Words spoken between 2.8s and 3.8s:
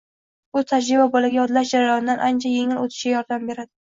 o‘tishiga imkon beradi.